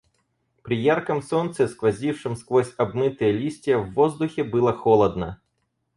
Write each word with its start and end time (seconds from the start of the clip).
При 0.63 0.77
ярком 0.81 1.21
солнце, 1.21 1.67
сквозившем 1.67 2.35
сквозь 2.35 2.73
обмытые 2.75 3.33
листья, 3.33 3.77
в 3.77 3.91
воздухе 3.93 4.43
было 4.43 4.73
холодно. 4.73 5.39